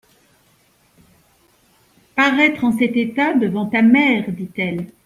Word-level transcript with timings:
Paraître 2.15 2.63
en 2.63 2.71
cet 2.71 2.95
état, 2.97 3.35
devant 3.35 3.67
ta 3.67 3.83
mère, 3.83 4.31
dit-elle! 4.31 4.87